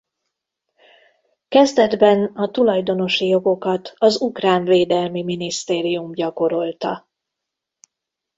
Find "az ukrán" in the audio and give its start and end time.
3.97-4.63